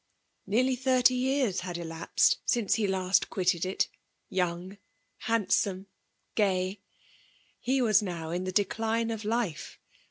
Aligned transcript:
Neariy 0.49 0.75
thirty 0.79 1.13
years 1.13 1.59
had 1.59 1.75
dapsed 1.75 2.37
nnce 2.47 2.73
he 2.73 2.87
last 2.87 3.29
quitted 3.29 3.67
it— 3.67 3.87
young, 4.29 4.79
hand«(Nsie« 5.27 5.85
gi^y. 6.35 6.79
He 7.59 7.83
was 7.83 8.01
now 8.01 8.31
in 8.31 8.43
the 8.45 8.51
decline 8.51 9.11
of 9.11 9.23
life. 9.23 9.77